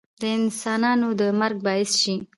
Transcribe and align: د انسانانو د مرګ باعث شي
د 0.21 0.23
انسانانو 0.39 1.07
د 1.19 1.21
مرګ 1.39 1.57
باعث 1.65 1.91
شي 2.01 2.15